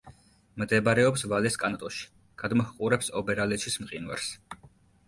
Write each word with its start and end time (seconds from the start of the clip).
მდებარეობს 0.61 1.25
ვალეს 1.33 1.59
კანტონში; 1.65 2.09
გადმოჰყურებს 2.45 3.13
ობერალეჩის 3.23 3.81
მყინვარს. 3.87 4.33